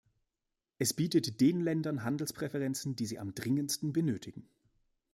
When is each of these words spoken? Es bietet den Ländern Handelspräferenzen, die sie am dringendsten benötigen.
Es 0.79 0.95
bietet 0.95 1.41
den 1.41 1.59
Ländern 1.59 2.03
Handelspräferenzen, 2.03 2.95
die 2.95 3.05
sie 3.05 3.19
am 3.19 3.35
dringendsten 3.35 3.93
benötigen. 3.93 4.49